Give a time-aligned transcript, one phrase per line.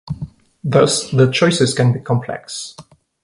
[0.63, 2.75] Thus the choices can be complex.